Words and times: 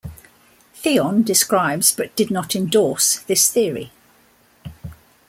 Theon 0.77 1.21
describes 1.21 1.91
but 1.95 2.15
did 2.15 2.31
not 2.31 2.55
endorse 2.55 3.17
this 3.27 3.51
theory. 3.51 3.91